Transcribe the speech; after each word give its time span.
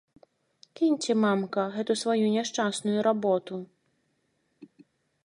Кіньце, 0.79 1.11
мамка, 1.25 1.65
гэту 1.75 1.95
сваю 2.03 2.25
няшчасную 2.37 2.99
работу! 3.09 3.61